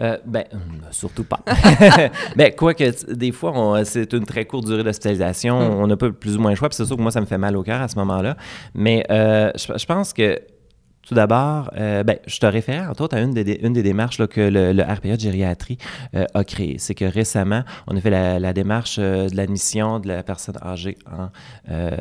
[0.00, 1.40] Euh, ben, hum, surtout pas.
[2.36, 5.58] ben, quoique, des fois, c'est une très courte durée d'hospitalisation.
[5.58, 5.82] Mm.
[5.82, 6.68] On n'a pas plus ou moins le choix.
[6.68, 8.36] Puis c'est sûr que moi, ça me fait mal au cœur à ce moment-là.
[8.74, 10.38] Mais euh, je, je pense que,
[11.06, 14.26] tout d'abord, euh, ben, je te réfère, entre autres, à une des, une des démarches
[14.26, 15.78] que le, RPA de gériatrie
[16.14, 16.76] euh, a créée.
[16.78, 20.98] C'est que récemment, on a fait la, démarche euh, de l'admission de la personne âgée
[21.06, 21.28] en,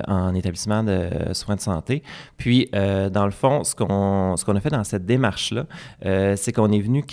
[0.08, 2.02] en établissement de soins de santé.
[2.38, 5.66] Puis, dans le fond, ce qu'on a fait dans cette démarche-là,
[6.36, 7.04] c'est qu'on est venu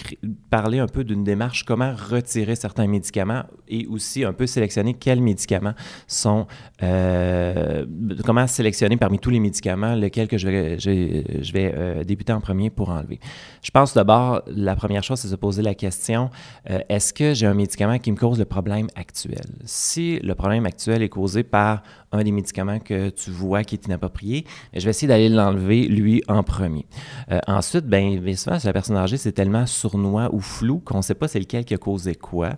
[0.51, 5.21] parler un peu d'une démarche comment retirer certains médicaments et aussi un peu sélectionner quels
[5.21, 5.75] médicaments
[6.07, 6.47] sont,
[6.81, 12.91] comment sélectionner parmi tous les médicaments lequel que je vais euh, euh, en premier pour
[12.91, 13.21] enlever?
[13.63, 16.31] Je pense d'abord, la première chose, c'est se poser la question,
[16.71, 19.45] euh, est-ce que j'ai un médicament qui me cause le problème actuel?
[19.65, 23.87] Si le problème actuel est causé par un des médicaments que tu vois qui est
[23.87, 26.87] inapproprié, je vais essayer d'aller l'enlever, lui, en premier.
[27.31, 30.99] Euh, ensuite, bien, bien souvent, chez la personne âgée, c'est tellement sournois ou flou qu'on
[30.99, 32.51] ne sait pas c'est lequel qui a causé quoi.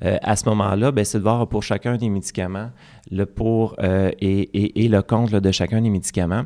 [0.00, 2.70] à ce moment-là, ben, c'est de voir pour chacun des médicaments
[3.10, 6.44] le pour et, le contre de chacun des médicaments.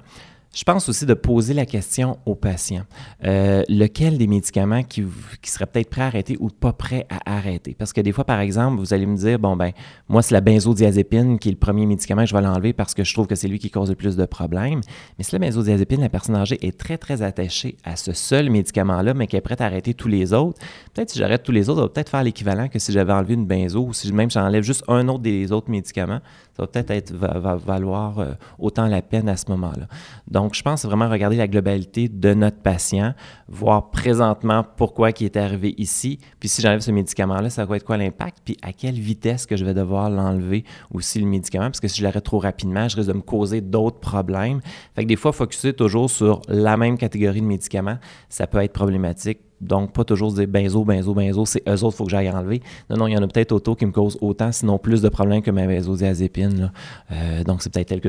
[0.57, 2.87] Je pense aussi de poser la question aux patients.
[3.25, 5.05] Euh, lequel des médicaments qui,
[5.45, 7.77] serait peut-être prêt à arrêter ou pas prêt à arrêter?
[7.79, 9.73] Parce que des fois, par exemple, vous allez me dire, bon, ben,
[10.09, 13.13] moi, c'est la benzodiazépine qui est le premier médicament je vais l'enlever parce que je
[13.13, 14.81] trouve que c'est lui qui cause le plus de problèmes.
[15.19, 19.13] Mais si la benzodiazépine, la personne âgée est très, très attachée à ce seul médicament-là,
[19.13, 20.59] mais qui est prête à arrêter tous les autres,
[20.95, 23.35] peut-être si j'arrête tous les autres, ça va peut-être faire l'équivalent que si j'avais enlevé
[23.35, 26.21] une benzo ou si même j'enlève juste un autre des autres médicaments,
[26.57, 29.89] ça va peut-être être, va, valoir euh, autant la peine à ce moment-là.
[30.27, 33.13] Donc, je pense vraiment regarder la globalité de notre patient,
[33.47, 37.85] voir présentement pourquoi il est arrivé ici, puis si j'enlève ce médicament-là, ça va être
[37.85, 41.81] quoi l'impact, puis à quelle vitesse que je vais devoir l'enlever aussi le médicament, parce
[41.81, 44.63] que si je l'arrête trop rapidement, je risque de me causer d'autres problèmes.
[44.95, 47.99] Fait que des fois, focuser toujours sur la même catégorie de médicaments,
[48.31, 52.05] ça peut être problématique donc, pas toujours dire benzo, benzo, benzo, c'est eux autres, faut
[52.05, 52.61] que j'aille enlever.
[52.91, 55.09] Non, non, il y en a peut-être autour qui me causent autant, sinon plus de
[55.09, 56.73] problèmes que ma benzodiazépine.
[57.13, 58.09] Euh, donc, c'est peut-être que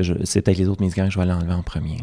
[0.50, 1.98] les autres médicaments que je vais aller enlever en premier.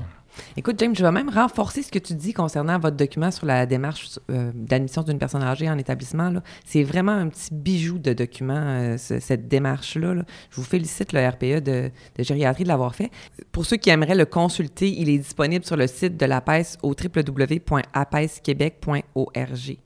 [0.58, 3.66] Écoute, James, je vais même renforcer ce que tu dis concernant votre document sur la
[3.66, 6.32] démarche euh, d'admission d'une personne âgée en établissement.
[6.66, 10.16] C'est vraiment un petit bijou de document, euh, cette démarche-là.
[10.50, 13.12] Je vous félicite, le RPE de, de gériatrie, de l'avoir fait.
[13.52, 16.90] Pour ceux qui aimeraient le consulter, il est disponible sur le site de l'APES au
[16.90, 19.85] www.apesquebec.org.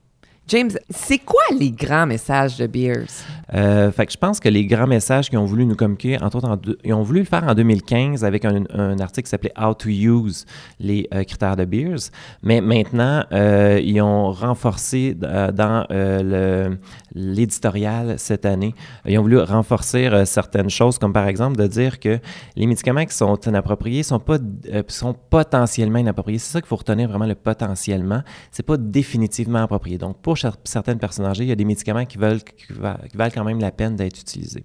[0.50, 3.06] James, c'est quoi les grands messages de Beers?
[3.54, 6.38] Euh, fait que je pense que les grands messages qu'ils ont voulu nous communiquer, entre
[6.38, 8.64] autres, ils ont voulu le faire en 2015 avec un,
[8.98, 10.46] article qui s'appelait How to Use
[10.80, 12.10] les euh, critères de Beers.
[12.42, 15.86] Mais maintenant, euh, ils ont renforcé dans
[17.14, 18.74] l'éditorial cette année,
[19.06, 22.18] ils ont voulu renforcer certaines choses, comme par exemple de dire que
[22.56, 24.38] les médicaments qui sont inappropriés sont, pas,
[25.30, 26.38] potentiellement inappropriés.
[26.38, 28.22] C'est ça qu'il faut retenir vraiment le potentiellement.
[28.50, 29.96] C'est pas définitivement approprié.
[29.96, 32.40] Donc, pour certaines personnes âgées, il y a des médicaments qui, valent
[33.34, 34.64] quand même la peine d'être utilisés.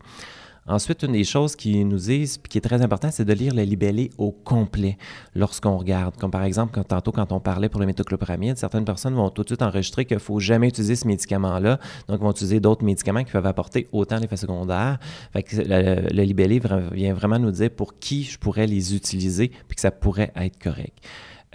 [0.67, 3.53] Ensuite, une des choses qui nous disent, puis qui est très important, c'est de lire
[3.53, 4.97] le libellé au complet
[5.35, 6.17] lorsqu'on regarde.
[6.17, 9.49] Comme par exemple, tantôt, quand on parlait pour le méthoclopramide, certaines personnes vont tout de
[9.49, 13.31] suite enregistrer qu'il ne faut jamais utiliser ce médicament-là, donc vont utiliser d'autres médicaments qui
[13.31, 14.97] peuvent apporter autant d'effets secondaires.
[15.35, 16.59] Le, le libellé
[16.91, 20.57] vient vraiment nous dire pour qui je pourrais les utiliser, puis que ça pourrait être
[20.57, 20.97] correct.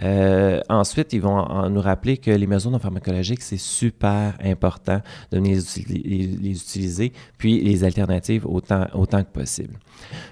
[0.03, 5.39] Euh, ensuite, ils vont nous rappeler que les mesures non pharmacologiques, c'est super important de
[5.39, 8.87] les, utiliser, puis les alternatives autant,
[9.23, 9.77] que possible.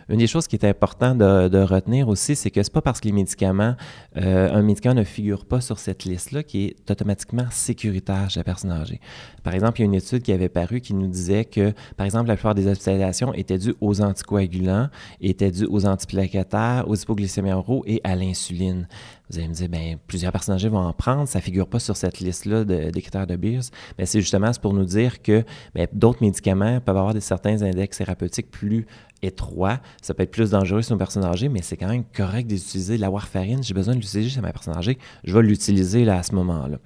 [0.10, 3.00] Une des choses qui est importante de, retenir aussi, c'est que ce n'est pas parce
[3.00, 3.76] que les médicaments,
[4.18, 8.44] euh, un médicament ne figure pas sur cette liste-là qui est automatiquement sécuritaire chez la
[8.44, 9.00] personne âgée.
[9.44, 12.06] Par exemple, il y a une étude qui avait paru qui nous disait que, par
[12.06, 14.90] exemple, la plupart des hospitalisations étaient dues aux anticoagulants,
[15.22, 18.88] étaient dues aux antiplaquettaires, aux hypoglycémies oraux et à l'insuline.
[19.30, 21.80] Vous allez me dire, bien, plusieurs personnes âgées vont en prendre, ça ne figure pas
[21.80, 23.70] sur cette liste-là de, des critères de Beers.
[23.98, 25.44] Mais c'est justement pour nous dire que
[25.76, 28.88] ben, d'autres médicaments peuvent avoir des, certains index thérapeutiques plus
[29.22, 29.80] étroit.
[30.02, 32.98] Ça peut être plus dangereux sur une personne âgée, mais c'est quand même correct d'utiliser
[32.98, 33.64] la warfarine.
[33.64, 34.98] J'ai besoin de l'utiliser chez ma personne âgée.
[35.24, 36.78] Je vais l'utiliser là, à ce moment-là.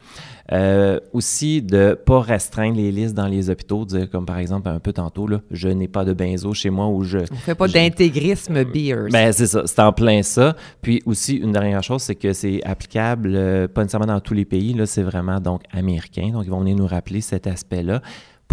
[0.52, 4.68] Euh, aussi, de ne pas restreindre les listes dans les hôpitaux, dire comme par exemple
[4.68, 7.20] un peu tantôt, là, je n'ai pas de benzo chez moi ou je.
[7.20, 9.10] On ne fait pas d'intégrisme beers.
[9.12, 10.56] Ben, c'est ça, c'est en plein ça.
[10.82, 14.46] Puis aussi, une dernière chose, c'est que c'est applicable, euh, pas nécessairement dans tous les
[14.46, 16.30] pays, là, c'est vraiment donc américain.
[16.34, 18.02] Donc, ils vont venir nous rappeler cet aspect-là.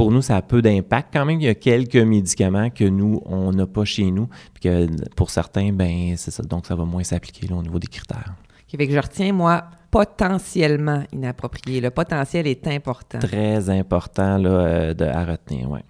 [0.01, 1.11] Pour nous, ça a peu d'impact.
[1.13, 4.31] Quand même, il y a quelques médicaments que nous, on n'a pas chez nous.
[4.55, 6.43] Puis que pour certains, ben c'est ça.
[6.43, 8.33] Donc, ça va moins s'appliquer au niveau des critères.
[8.73, 11.83] Que je retiens, moi, potentiellement inapproprié.
[11.83, 13.19] Le potentiel est important.
[13.19, 15.81] Très important là, euh, de, à retenir, oui.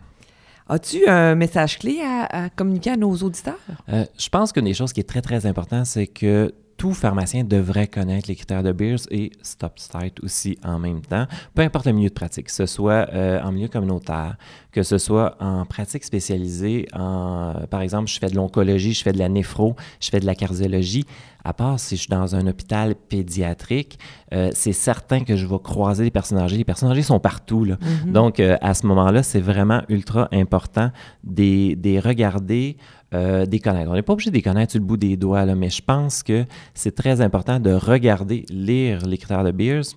[0.68, 3.60] As-tu un message clé à, communiquer à nos auditeurs?
[3.92, 7.44] Euh, je pense qu'une des choses qui est très, très importante, c'est que tout pharmacien
[7.44, 11.84] devrait connaître les critères de Beers et Stop Start aussi en même temps, peu importe
[11.84, 14.38] le milieu de pratique, que ce soit euh, en milieu communautaire,
[14.72, 19.12] que ce soit en pratique spécialisée, en, par exemple, je fais de l'oncologie, je fais
[19.12, 21.04] de la néphro, je fais de la cardiologie,
[21.44, 23.98] à part si je suis dans un hôpital pédiatrique,
[24.32, 26.56] euh, c'est certain que je vais croiser des personnes âgées.
[26.56, 27.64] Les personnes âgées sont partout.
[27.64, 27.76] Là.
[27.76, 28.12] Mm-hmm.
[28.12, 30.90] Donc, euh, à ce moment-là, c'est vraiment ultra important
[31.24, 32.76] de les regarder,
[33.14, 33.60] euh, des.
[33.66, 35.82] On n'est pas obligé de les connaître sur le bout des doigts, là, mais je
[35.82, 36.44] pense que
[36.74, 39.96] c'est très important de regarder, lire les critères de Beers,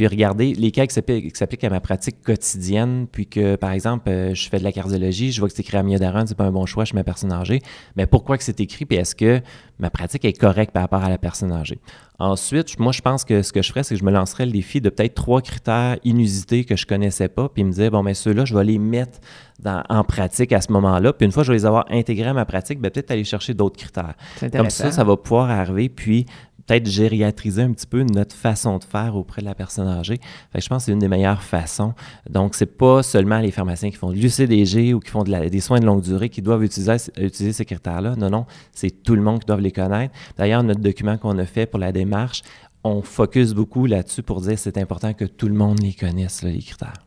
[0.00, 4.48] puis regarder lesquels qui s'appliquent à ma pratique quotidienne, puis que, par exemple, euh, je
[4.48, 6.64] fais de la cardiologie, je vois que c'est écrit à Daron, c'est pas un bon
[6.64, 7.60] choix chez ma personne âgée,
[7.96, 9.42] mais pourquoi que c'est écrit, puis est-ce que
[9.78, 11.80] ma pratique est correcte par rapport à la personne âgée?
[12.18, 14.52] Ensuite, moi, je pense que ce que je ferais, c'est que je me lancerais le
[14.52, 18.14] défi de peut-être trois critères inusités que je connaissais pas, puis me dire, bon, mais
[18.14, 19.18] ceux-là, je vais les mettre
[19.66, 21.12] en pratique à ce moment-là.
[21.12, 23.24] Puis une fois que je vais les avoir intégrés à ma pratique, ben, peut-être aller
[23.24, 24.14] chercher d'autres critères.
[24.52, 26.26] Comme ça, ça va pouvoir arriver, puis
[26.70, 30.20] peut-être gériatriser un petit peu notre façon de faire auprès de la personne âgée.
[30.52, 31.94] Fait je pense que c'est une des meilleures façons.
[32.28, 35.80] Donc, c'est pas seulement les pharmaciens qui font de l'UCDG ou qui font des soins
[35.80, 38.14] de longue durée qui doivent utiliser, utiliser ces critères-là.
[38.14, 40.14] Non, non, c'est tout le monde qui doit les connaître.
[40.38, 42.42] D'ailleurs, notre document qu'on a fait pour la démarche,
[42.84, 46.44] on focus beaucoup là-dessus pour dire que c'est important que tout le monde les connaisse,
[46.44, 47.04] les critères.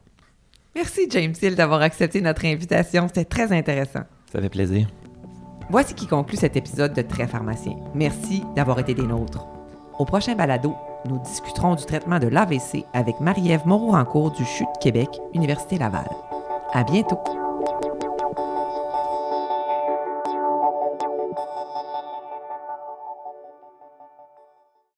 [0.76, 3.08] Merci, James Hill, d'avoir accepté notre invitation.
[3.08, 4.04] C'était très intéressant.
[4.30, 4.88] Ça fait plaisir.
[5.70, 7.76] Voici qui conclut cet épisode de Très pharmacien.
[7.94, 9.46] Merci d'avoir été des nôtres.
[9.98, 15.10] Au prochain balado, nous discuterons du traitement de l'AVC avec Marie-Ève Moreau-Rancourt du CHUT Québec,
[15.34, 16.08] Université Laval.
[16.74, 17.43] À bientôt!